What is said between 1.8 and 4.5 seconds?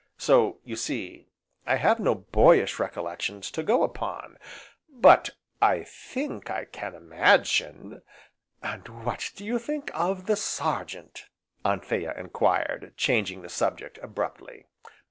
no boyish recollections to go upon,